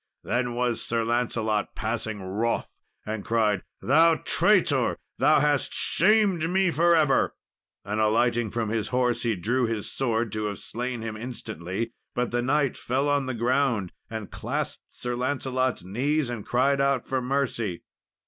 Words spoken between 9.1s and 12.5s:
he drew his sword to have slain him instantly; but the